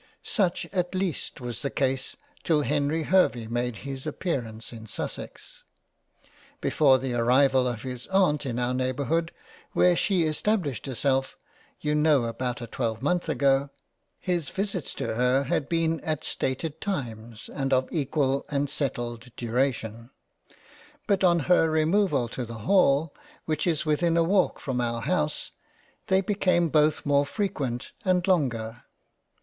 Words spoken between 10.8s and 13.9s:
herself you know about a twelvemonth ago,